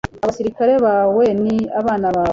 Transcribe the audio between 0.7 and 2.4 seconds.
bawe ni abana bawe